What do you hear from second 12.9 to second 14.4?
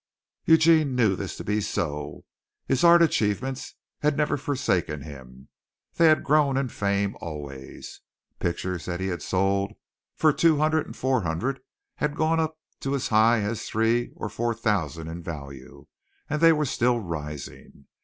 as high as three and